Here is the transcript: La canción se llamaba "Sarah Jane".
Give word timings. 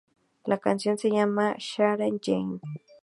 La 0.45 0.57
canción 0.57 0.97
se 0.97 1.11
llamaba 1.11 1.57
"Sarah 1.59 2.07
Jane". 2.19 2.59